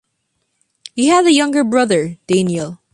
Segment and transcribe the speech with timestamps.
[0.95, 2.79] He had a younger brother, Daniel.